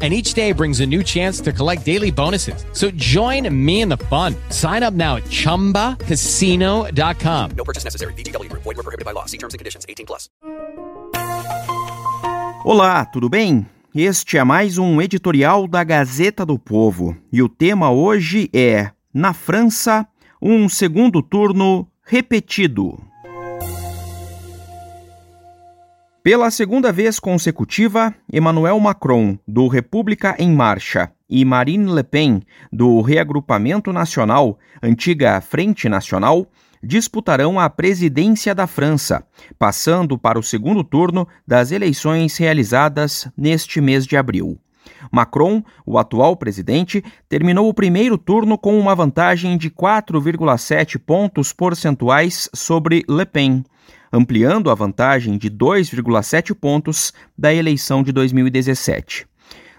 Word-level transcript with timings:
and 0.00 0.14
each 0.14 0.34
day 0.34 0.52
brings 0.52 0.78
a 0.78 0.86
new 0.86 1.02
chance 1.02 1.40
to 1.40 1.52
collect 1.52 1.84
daily 1.84 2.12
bonuses. 2.12 2.64
So 2.72 2.92
join 2.92 3.52
me 3.52 3.80
in 3.80 3.88
the 3.88 3.98
fun. 4.06 4.36
Sign 4.50 4.84
up 4.84 4.94
now 4.94 5.16
at 5.16 5.24
ChumbaCasino.com. 5.24 7.50
No 7.56 7.64
purchase 7.64 7.82
necessary. 7.82 8.12
VGW 8.14 8.48
Group. 8.48 8.62
Void 8.62 8.76
were 8.76 8.84
prohibited 8.84 9.04
by 9.04 9.10
law. 9.12 9.24
See 9.26 9.38
terms 9.38 9.54
and 9.54 9.58
conditions. 9.58 9.84
18 9.88 10.06
plus. 10.06 10.28
Olá, 12.64 13.04
tudo 13.06 13.28
bem? 13.28 13.66
Este 13.94 14.36
é 14.36 14.44
mais 14.44 14.78
um 14.78 15.00
editorial 15.00 15.66
da 15.66 15.82
Gazeta 15.82 16.44
do 16.44 16.58
Povo 16.58 17.16
e 17.32 17.42
o 17.42 17.48
tema 17.48 17.90
hoje 17.90 18.50
é 18.52 18.90
Na 19.12 19.32
França, 19.32 20.06
um 20.40 20.68
segundo 20.68 21.22
turno 21.22 21.88
repetido. 22.04 22.98
Pela 26.22 26.50
segunda 26.50 26.92
vez 26.92 27.20
consecutiva, 27.20 28.12
Emmanuel 28.30 28.78
Macron, 28.80 29.38
do 29.46 29.68
República 29.68 30.34
em 30.38 30.50
Marcha, 30.50 31.12
e 31.30 31.44
Marine 31.44 31.92
Le 31.92 32.02
Pen, 32.02 32.42
do 32.72 33.00
Reagrupamento 33.00 33.92
Nacional, 33.92 34.58
antiga 34.82 35.40
Frente 35.40 35.88
Nacional, 35.88 36.46
disputarão 36.82 37.58
a 37.58 37.70
presidência 37.70 38.52
da 38.52 38.66
França, 38.66 39.24
passando 39.58 40.18
para 40.18 40.38
o 40.38 40.42
segundo 40.42 40.82
turno 40.82 41.26
das 41.46 41.70
eleições 41.70 42.36
realizadas 42.36 43.28
neste 43.36 43.80
mês 43.80 44.04
de 44.04 44.16
abril. 44.16 44.58
Macron, 45.12 45.62
o 45.86 45.98
atual 45.98 46.36
presidente, 46.36 47.02
terminou 47.28 47.68
o 47.68 47.74
primeiro 47.74 48.18
turno 48.18 48.58
com 48.58 48.78
uma 48.78 48.94
vantagem 48.94 49.56
de 49.56 49.70
4,7 49.70 50.98
pontos 50.98 51.52
percentuais 51.52 52.50
sobre 52.52 53.04
Le 53.08 53.24
Pen 53.24 53.64
ampliando 54.12 54.70
a 54.70 54.74
vantagem 54.74 55.36
de 55.38 55.50
2,7 55.50 56.54
pontos 56.54 57.12
da 57.36 57.52
eleição 57.52 58.02
de 58.02 58.12
2017. 58.12 59.26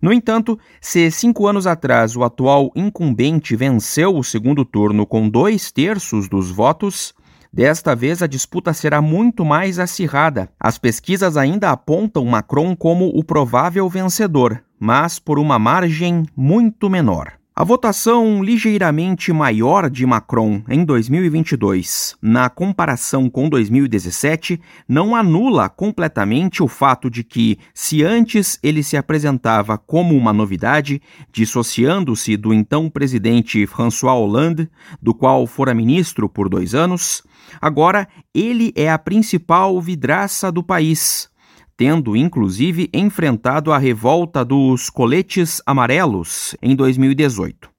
No 0.00 0.12
entanto, 0.12 0.58
se 0.80 1.10
cinco 1.10 1.46
anos 1.46 1.66
atrás 1.66 2.16
o 2.16 2.22
atual 2.22 2.70
incumbente 2.76 3.56
venceu 3.56 4.16
o 4.16 4.22
segundo 4.22 4.64
turno 4.64 5.06
com 5.06 5.28
dois 5.28 5.72
terços 5.72 6.28
dos 6.28 6.50
votos, 6.50 7.14
desta 7.52 7.94
vez 7.94 8.22
a 8.22 8.26
disputa 8.26 8.72
será 8.72 9.00
muito 9.00 9.44
mais 9.44 9.78
acirrada. 9.78 10.48
As 10.60 10.76
pesquisas 10.76 11.36
ainda 11.36 11.70
apontam 11.70 12.24
Macron 12.26 12.76
como 12.76 13.06
o 13.14 13.24
provável 13.24 13.88
vencedor, 13.88 14.62
mas 14.78 15.18
por 15.18 15.38
uma 15.38 15.58
margem 15.58 16.24
muito 16.36 16.90
menor. 16.90 17.35
A 17.58 17.64
votação 17.64 18.44
ligeiramente 18.44 19.32
maior 19.32 19.88
de 19.88 20.04
Macron 20.04 20.62
em 20.68 20.84
2022, 20.84 22.14
na 22.20 22.50
comparação 22.50 23.30
com 23.30 23.48
2017, 23.48 24.60
não 24.86 25.16
anula 25.16 25.66
completamente 25.70 26.62
o 26.62 26.68
fato 26.68 27.08
de 27.08 27.24
que, 27.24 27.58
se 27.72 28.04
antes 28.04 28.58
ele 28.62 28.82
se 28.82 28.94
apresentava 28.94 29.78
como 29.78 30.14
uma 30.14 30.34
novidade, 30.34 31.00
dissociando-se 31.32 32.36
do 32.36 32.52
então 32.52 32.90
presidente 32.90 33.66
François 33.66 34.12
Hollande, 34.12 34.68
do 35.00 35.14
qual 35.14 35.46
fora 35.46 35.72
ministro 35.72 36.28
por 36.28 36.50
dois 36.50 36.74
anos, 36.74 37.22
agora 37.58 38.06
ele 38.34 38.70
é 38.76 38.90
a 38.90 38.98
principal 38.98 39.80
vidraça 39.80 40.52
do 40.52 40.62
país 40.62 41.34
tendo 41.76 42.16
inclusive 42.16 42.88
enfrentado 42.92 43.72
a 43.72 43.78
revolta 43.78 44.44
dos 44.44 44.88
coletes 44.88 45.60
amarelos 45.66 46.56
em 46.62 46.74
2018. 46.74 47.70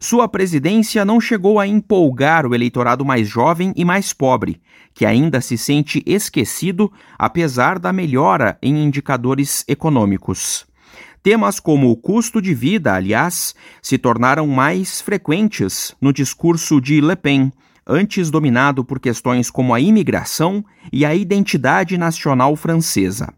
Sua 0.00 0.26
presidência 0.26 1.04
não 1.04 1.20
chegou 1.20 1.60
a 1.60 1.66
empolgar 1.66 2.44
o 2.44 2.54
eleitorado 2.54 3.04
mais 3.04 3.28
jovem 3.28 3.72
e 3.76 3.84
mais 3.84 4.12
pobre, 4.12 4.60
que 4.92 5.06
ainda 5.06 5.40
se 5.40 5.56
sente 5.56 6.02
esquecido 6.04 6.90
apesar 7.18 7.78
da 7.78 7.92
melhora 7.92 8.58
em 8.60 8.82
indicadores 8.82 9.64
econômicos. 9.68 10.66
Temas 11.22 11.60
como 11.60 11.88
o 11.88 11.96
custo 11.96 12.42
de 12.42 12.52
vida, 12.52 12.94
aliás, 12.94 13.54
se 13.80 13.96
tornaram 13.96 14.46
mais 14.48 15.00
frequentes 15.00 15.94
no 16.00 16.12
discurso 16.12 16.80
de 16.80 17.00
Le 17.00 17.14
Pen, 17.14 17.52
antes 17.86 18.28
dominado 18.28 18.84
por 18.84 18.98
questões 18.98 19.50
como 19.50 19.72
a 19.72 19.78
imigração 19.78 20.64
e 20.92 21.04
a 21.04 21.14
identidade 21.14 21.96
nacional 21.96 22.56
francesa. 22.56 23.32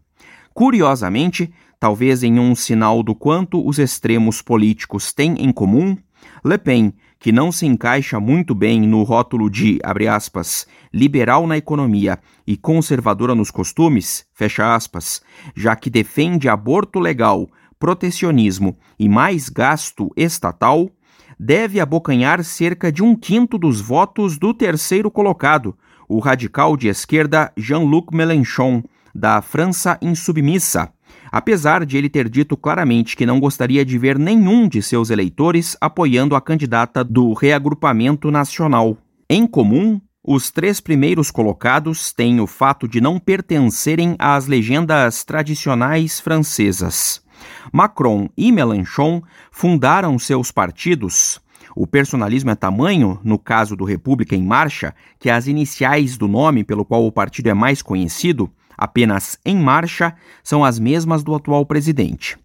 Curiosamente, 0.55 1.53
talvez 1.77 2.23
em 2.23 2.39
um 2.39 2.55
sinal 2.55 3.03
do 3.03 3.13
quanto 3.13 3.67
os 3.67 3.77
extremos 3.77 4.41
políticos 4.41 5.11
têm 5.11 5.35
em 5.37 5.51
comum, 5.51 5.97
Le 6.45 6.57
Pen, 6.57 6.93
que 7.19 7.29
não 7.29 7.51
se 7.51 7.65
encaixa 7.65 8.21
muito 8.21 8.55
bem 8.55 8.79
no 8.87 9.03
rótulo 9.03 9.49
de, 9.49 9.81
aspas, 10.09 10.65
liberal 10.93 11.45
na 11.45 11.57
economia 11.57 12.17
e 12.47 12.55
conservadora 12.55 13.35
nos 13.35 13.51
costumes, 13.51 14.25
fecha 14.33 14.73
aspas, 14.73 15.21
já 15.53 15.75
que 15.75 15.89
defende 15.89 16.47
aborto 16.47 16.99
legal, 16.99 17.49
protecionismo 17.77 18.77
e 18.97 19.09
mais 19.09 19.49
gasto 19.49 20.09
estatal, 20.15 20.89
deve 21.37 21.81
abocanhar 21.81 22.41
cerca 22.45 22.89
de 22.89 23.03
um 23.03 23.13
quinto 23.13 23.57
dos 23.57 23.81
votos 23.81 24.37
do 24.37 24.53
terceiro 24.53 25.11
colocado, 25.11 25.77
o 26.07 26.19
radical 26.19 26.77
de 26.77 26.87
esquerda 26.87 27.51
Jean-Luc 27.57 28.15
Mélenchon, 28.15 28.81
da 29.15 29.41
França 29.41 29.97
insubmissa, 30.01 30.91
apesar 31.31 31.85
de 31.85 31.95
ele 31.95 32.09
ter 32.09 32.27
dito 32.27 32.57
claramente 32.57 33.15
que 33.15 33.25
não 33.25 33.39
gostaria 33.39 33.85
de 33.85 33.97
ver 33.97 34.19
nenhum 34.19 34.67
de 34.67 34.81
seus 34.81 35.09
eleitores 35.09 35.77
apoiando 35.79 36.35
a 36.35 36.41
candidata 36.41 37.01
do 37.01 37.31
reagrupamento 37.31 38.29
nacional. 38.29 38.97
Em 39.29 39.47
comum, 39.47 40.01
os 40.21 40.51
três 40.51 40.81
primeiros 40.81 41.31
colocados 41.31 42.11
têm 42.11 42.41
o 42.41 42.47
fato 42.47 42.87
de 42.87 42.99
não 42.99 43.17
pertencerem 43.19 44.15
às 44.19 44.47
legendas 44.47 45.23
tradicionais 45.23 46.19
francesas. 46.19 47.23
Macron 47.71 48.27
e 48.35 48.51
Mélenchon 48.51 49.21
fundaram 49.51 50.17
seus 50.17 50.51
partidos. 50.51 51.39
O 51.75 51.85
personalismo 51.85 52.49
é 52.49 52.55
tamanho, 52.55 53.19
no 53.23 53.37
caso 53.37 53.75
do 53.75 53.83
República 53.83 54.35
em 54.35 54.43
Marcha, 54.43 54.95
que 55.19 55.29
as 55.29 55.47
iniciais 55.47 56.17
do 56.17 56.27
nome 56.27 56.63
pelo 56.63 56.85
qual 56.85 57.05
o 57.05 57.11
partido 57.11 57.47
é 57.47 57.53
mais 57.53 57.81
conhecido, 57.81 58.49
apenas 58.77 59.37
em 59.45 59.57
marcha, 59.57 60.15
são 60.43 60.63
as 60.63 60.79
mesmas 60.79 61.23
do 61.23 61.33
atual 61.35 61.65
presidente. 61.65 62.37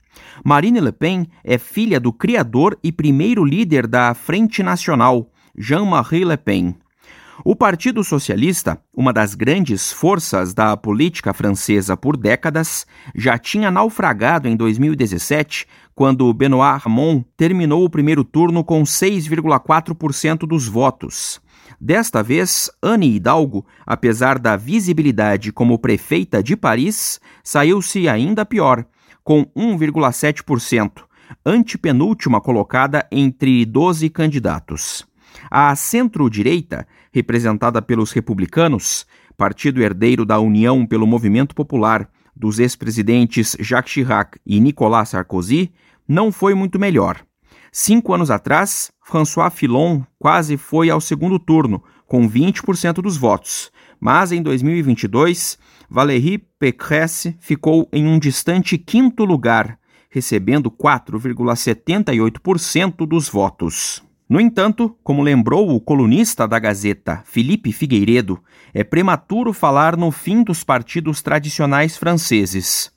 Marine 0.45 0.81
Le 0.81 0.93
Pen 0.93 1.27
é 1.45 1.59
filha 1.59 2.01
do 2.01 2.13
criador 2.13 2.79
e 2.83 2.91
primeiro 2.91 3.45
líder 3.45 3.87
da 3.87 4.15
Frente 4.15 4.63
Nacional, 4.63 5.31
Jean-Marie 5.57 6.25
Le 6.25 6.37
Pen. 6.37 6.77
O 7.43 7.57
Partido 7.57 8.05
Socialista, 8.05 8.79
uma 8.95 9.15
das 9.15 9.35
grandes 9.35 9.91
forças 9.91 10.53
da 10.53 10.77
política 10.77 11.33
francesa 11.33 11.97
por 11.97 12.15
décadas, 12.17 12.87
já 13.15 13.39
tinha 13.39 13.71
naufragado 13.71 14.47
em 14.47 14.55
2017, 14.55 15.67
quando 15.95 16.33
Benoît 16.35 16.83
Hamon 16.85 17.25
terminou 17.39 17.85
o 17.85 17.91
primeiro 17.91 18.25
turno 18.25 18.63
com 18.63 18.83
6,4% 18.83 20.41
dos 20.47 20.69
votos. 20.69 21.41
Desta 21.79 22.23
vez, 22.23 22.71
Anne 22.83 23.15
Hidalgo, 23.15 23.67
apesar 23.87 24.39
da 24.39 24.57
visibilidade 24.57 25.53
como 25.53 25.79
prefeita 25.79 26.43
de 26.43 26.57
Paris, 26.57 27.21
saiu-se 27.45 28.09
ainda 28.09 28.45
pior, 28.47 28.85
com 29.23 29.45
1,7%, 29.57 31.05
antepenúltima 31.45 32.41
colocada 32.41 33.07
entre 33.11 33.65
12 33.65 34.09
candidatos. 34.11 35.07
A 35.51 35.75
centro-direita, 35.77 36.87
representada 37.13 37.81
pelos 37.81 38.13
republicanos, 38.13 39.07
partido 39.37 39.83
herdeiro 39.83 40.25
da 40.25 40.39
União 40.39 40.87
pelo 40.87 41.07
Movimento 41.07 41.55
Popular, 41.55 42.09
dos 42.35 42.59
ex-presidentes 42.59 43.57
Jacques 43.61 43.93
Chirac 43.93 44.39
e 44.45 44.61
Nicolas 44.61 45.11
Sarkozy, 45.11 45.73
não 46.09 46.33
foi 46.33 46.55
muito 46.55 46.79
melhor. 46.79 47.21
Cinco 47.73 48.13
anos 48.13 48.31
atrás, 48.31 48.93
François 49.01 49.51
Fillon 49.51 50.03
quase 50.19 50.57
foi 50.57 50.91
ao 50.91 51.01
segundo 51.01 51.39
turno, 51.39 51.81
com 52.07 52.29
20% 52.29 52.95
dos 52.95 53.17
votos, 53.17 53.71
mas 54.01 54.33
em 54.33 54.43
2022, 54.43 55.57
Valérie 55.89 56.39
Pécresse 56.59 57.37
ficou 57.39 57.89
em 57.93 58.09
um 58.09 58.19
distante 58.19 58.77
quinto 58.77 59.25
lugar, 59.25 59.79
recebendo 60.11 60.69
4,78% 60.69 63.07
dos 63.07 63.29
votos. 63.29 64.03
No 64.29 64.41
entanto, 64.41 64.97
como 65.05 65.23
lembrou 65.23 65.71
o 65.71 65.81
colunista 65.81 66.49
da 66.49 66.59
Gazeta, 66.59 67.23
Felipe 67.25 67.71
Figueiredo, 67.73 68.43
é 68.75 68.83
prematuro 68.83 69.53
falar 69.53 69.97
no 69.97 70.11
fim 70.11 70.43
dos 70.43 70.65
partidos 70.65 71.23
tradicionais 71.23 71.97
franceses. 71.97 72.91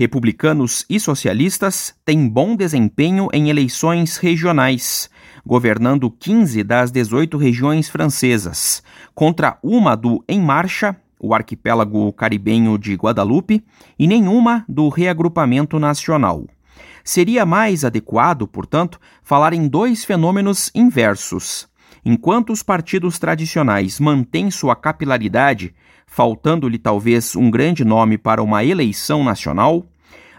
Republicanos 0.00 0.86
e 0.88 0.98
socialistas 0.98 1.94
têm 2.06 2.26
bom 2.26 2.56
desempenho 2.56 3.28
em 3.34 3.50
eleições 3.50 4.16
regionais, 4.16 5.10
governando 5.44 6.10
15 6.10 6.64
das 6.64 6.90
18 6.90 7.36
regiões 7.36 7.86
francesas, 7.90 8.82
contra 9.14 9.58
uma 9.62 9.94
do 9.94 10.24
Em 10.26 10.40
Marcha, 10.40 10.96
o 11.20 11.34
arquipélago 11.34 12.10
caribenho 12.14 12.78
de 12.78 12.94
Guadalupe, 12.94 13.62
e 13.98 14.06
nenhuma 14.06 14.64
do 14.66 14.88
reagrupamento 14.88 15.78
nacional. 15.78 16.46
Seria 17.04 17.44
mais 17.44 17.84
adequado, 17.84 18.48
portanto, 18.48 18.98
falar 19.22 19.52
em 19.52 19.68
dois 19.68 20.02
fenômenos 20.02 20.70
inversos. 20.74 21.68
Enquanto 22.02 22.54
os 22.54 22.62
partidos 22.62 23.18
tradicionais 23.18 24.00
mantêm 24.00 24.50
sua 24.50 24.74
capilaridade, 24.74 25.74
faltando-lhe 26.06 26.78
talvez 26.78 27.36
um 27.36 27.50
grande 27.50 27.84
nome 27.84 28.18
para 28.18 28.42
uma 28.42 28.64
eleição 28.64 29.22
nacional, 29.22 29.86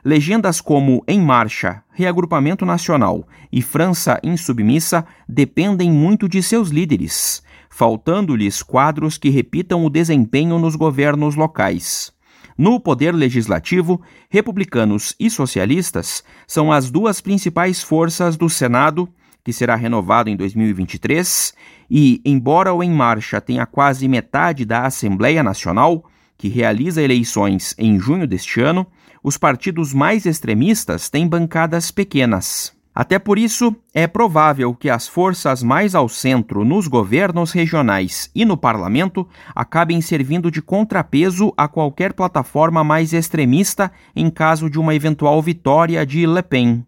legendas 0.03 0.61
como 0.61 1.03
Em 1.07 1.19
Marcha, 1.19 1.83
Reagrupamento 1.91 2.65
Nacional 2.65 3.27
e 3.51 3.61
França 3.61 4.19
Insubmissa 4.23 5.05
dependem 5.27 5.91
muito 5.91 6.27
de 6.27 6.41
seus 6.41 6.69
líderes, 6.69 7.43
faltando-lhes 7.69 8.63
quadros 8.63 9.17
que 9.17 9.29
repitam 9.29 9.85
o 9.85 9.89
desempenho 9.89 10.57
nos 10.59 10.75
governos 10.75 11.35
locais. 11.35 12.11
No 12.57 12.79
poder 12.79 13.13
legislativo, 13.13 14.01
republicanos 14.29 15.15
e 15.19 15.29
socialistas 15.29 16.23
são 16.45 16.71
as 16.71 16.91
duas 16.91 17.21
principais 17.21 17.81
forças 17.81 18.35
do 18.37 18.49
Senado 18.49 19.09
que 19.43 19.51
será 19.51 19.75
renovado 19.75 20.29
em 20.29 20.35
2023, 20.35 21.53
e, 21.89 22.21
embora 22.23 22.73
o 22.73 22.83
Em 22.83 22.91
Marcha 22.91 23.41
tenha 23.41 23.65
quase 23.65 24.07
metade 24.07 24.65
da 24.65 24.85
Assembleia 24.85 25.43
Nacional, 25.43 26.05
que 26.37 26.47
realiza 26.47 27.01
eleições 27.01 27.75
em 27.77 27.99
junho 27.99 28.27
deste 28.27 28.61
ano, 28.61 28.85
os 29.23 29.37
partidos 29.37 29.93
mais 29.93 30.25
extremistas 30.25 31.09
têm 31.09 31.27
bancadas 31.27 31.91
pequenas. 31.91 32.73
Até 32.93 33.17
por 33.17 33.39
isso, 33.39 33.73
é 33.93 34.05
provável 34.05 34.73
que 34.75 34.89
as 34.89 35.07
forças 35.07 35.63
mais 35.63 35.95
ao 35.95 36.09
centro 36.09 36.65
nos 36.65 36.87
governos 36.87 37.53
regionais 37.53 38.29
e 38.35 38.43
no 38.43 38.57
parlamento 38.57 39.25
acabem 39.55 40.01
servindo 40.01 40.51
de 40.51 40.61
contrapeso 40.61 41.53
a 41.55 41.69
qualquer 41.69 42.11
plataforma 42.11 42.83
mais 42.83 43.13
extremista 43.13 43.89
em 44.13 44.29
caso 44.29 44.69
de 44.69 44.77
uma 44.77 44.93
eventual 44.93 45.41
vitória 45.41 46.05
de 46.05 46.25
Le 46.25 46.43
Pen. 46.43 46.85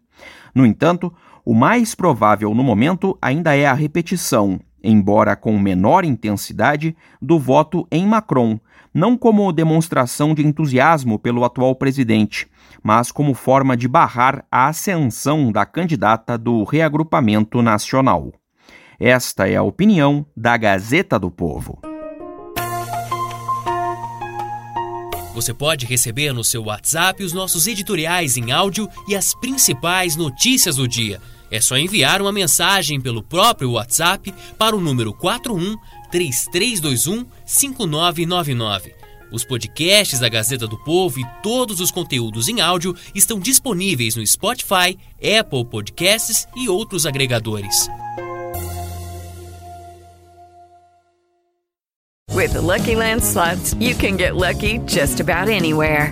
No 0.53 0.65
entanto, 0.65 1.13
o 1.45 1.53
mais 1.53 1.95
provável 1.95 2.53
no 2.53 2.63
momento 2.63 3.17
ainda 3.21 3.55
é 3.55 3.65
a 3.65 3.73
repetição, 3.73 4.59
embora 4.83 5.37
com 5.37 5.57
menor 5.57 6.03
intensidade, 6.03 6.95
do 7.21 7.39
voto 7.39 7.87
em 7.89 8.05
Macron, 8.05 8.59
não 8.93 9.17
como 9.17 9.51
demonstração 9.51 10.35
de 10.35 10.45
entusiasmo 10.45 11.17
pelo 11.17 11.43
atual 11.43 11.75
presidente, 11.75 12.47
mas 12.83 13.11
como 13.11 13.33
forma 13.33 13.75
de 13.75 13.87
barrar 13.87 14.45
a 14.51 14.67
ascensão 14.67 15.51
da 15.51 15.65
candidata 15.65 16.37
do 16.37 16.63
reagrupamento 16.63 17.61
nacional. 17.61 18.31
Esta 18.99 19.49
é 19.49 19.55
a 19.55 19.63
opinião 19.63 20.25
da 20.37 20.55
Gazeta 20.55 21.17
do 21.17 21.31
Povo. 21.31 21.79
Você 25.33 25.51
pode 25.51 25.87
receber 25.87 26.31
no 26.31 26.43
seu 26.43 26.65
WhatsApp 26.65 27.23
os 27.23 27.33
nossos 27.33 27.65
editoriais 27.65 28.37
em 28.37 28.51
áudio 28.51 28.87
e 29.07 29.15
as 29.15 29.33
principais 29.33 30.15
notícias 30.15 30.75
do 30.75 30.87
dia. 30.87 31.19
É 31.49 31.59
só 31.59 31.75
enviar 31.75 32.21
uma 32.21 32.31
mensagem 32.31 33.01
pelo 33.01 33.23
próprio 33.23 33.71
WhatsApp 33.71 34.33
para 34.57 34.75
o 34.75 34.79
número 34.79 35.11
41 35.13 35.75
3321 36.13 37.25
5999. 37.43 38.93
Os 39.31 39.43
podcasts 39.43 40.19
da 40.19 40.29
Gazeta 40.29 40.67
do 40.67 40.77
Povo 40.83 41.19
e 41.19 41.25
todos 41.41 41.79
os 41.79 41.89
conteúdos 41.89 42.47
em 42.47 42.61
áudio 42.61 42.95
estão 43.15 43.39
disponíveis 43.39 44.15
no 44.15 44.25
Spotify, 44.25 44.95
Apple 45.17 45.65
Podcasts 45.65 46.47
e 46.55 46.69
outros 46.69 47.07
agregadores. 47.07 47.89
With 52.31 52.53
the 52.53 52.61
Lucky 52.61 52.95
Land 52.95 53.23
slots, 53.23 53.73
you 53.79 53.95
can 53.95 54.15
get 54.15 54.35
lucky 54.35 54.79
just 54.85 55.19
about 55.19 55.49
anywhere. 55.49 56.11